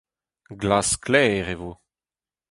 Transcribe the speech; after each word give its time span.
Glas-sklaer 0.59 1.47
e 1.53 1.55
vo. 1.59 1.71